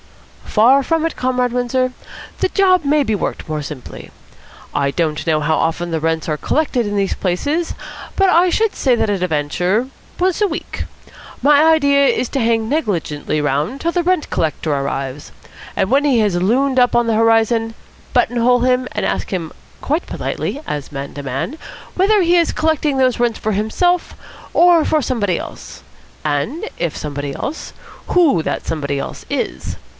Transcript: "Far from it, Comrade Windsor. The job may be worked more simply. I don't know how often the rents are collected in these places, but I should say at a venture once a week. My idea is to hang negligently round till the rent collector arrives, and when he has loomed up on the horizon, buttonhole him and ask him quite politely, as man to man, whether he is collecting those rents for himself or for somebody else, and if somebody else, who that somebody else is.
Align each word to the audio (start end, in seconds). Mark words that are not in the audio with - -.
"Far 0.45 0.83
from 0.83 1.05
it, 1.05 1.15
Comrade 1.15 1.53
Windsor. 1.53 1.93
The 2.39 2.49
job 2.49 2.83
may 2.83 3.03
be 3.03 3.15
worked 3.15 3.47
more 3.47 3.61
simply. 3.61 4.09
I 4.73 4.89
don't 4.91 5.25
know 5.25 5.39
how 5.39 5.55
often 5.55 5.91
the 5.91 5.99
rents 6.01 6.27
are 6.27 6.35
collected 6.35 6.85
in 6.85 6.97
these 6.97 7.13
places, 7.13 7.73
but 8.17 8.27
I 8.27 8.49
should 8.49 8.75
say 8.75 8.99
at 8.99 9.09
a 9.09 9.27
venture 9.27 9.87
once 10.19 10.41
a 10.41 10.47
week. 10.47 10.85
My 11.41 11.63
idea 11.63 12.07
is 12.07 12.27
to 12.29 12.41
hang 12.41 12.67
negligently 12.67 13.39
round 13.39 13.79
till 13.79 13.93
the 13.93 14.03
rent 14.03 14.29
collector 14.29 14.73
arrives, 14.73 15.31
and 15.75 15.89
when 15.89 16.03
he 16.03 16.19
has 16.19 16.35
loomed 16.35 16.79
up 16.79 16.95
on 16.97 17.05
the 17.07 17.15
horizon, 17.15 17.73
buttonhole 18.11 18.61
him 18.61 18.87
and 18.91 19.05
ask 19.05 19.31
him 19.31 19.53
quite 19.81 20.07
politely, 20.07 20.61
as 20.67 20.91
man 20.91 21.13
to 21.13 21.23
man, 21.23 21.57
whether 21.95 22.21
he 22.23 22.35
is 22.35 22.51
collecting 22.51 22.97
those 22.97 23.19
rents 23.19 23.39
for 23.39 23.53
himself 23.53 24.15
or 24.53 24.83
for 24.83 25.01
somebody 25.01 25.37
else, 25.37 25.83
and 26.25 26.67
if 26.77 26.97
somebody 26.97 27.33
else, 27.33 27.71
who 28.07 28.41
that 28.43 28.65
somebody 28.65 28.99
else 28.99 29.25
is. 29.29 29.77